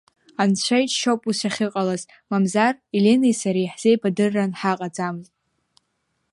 [0.41, 5.33] Анцәа иџьшьоуп ус иахьыҟалаз, мамзар Еленеи сареи ҳзеибадырран ҳаҟаӡамызт.